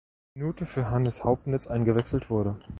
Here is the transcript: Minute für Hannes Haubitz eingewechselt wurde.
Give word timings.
Minute 0.33 0.65
für 0.65 0.89
Hannes 0.89 1.23
Haubitz 1.23 1.67
eingewechselt 1.67 2.31
wurde. 2.31 2.59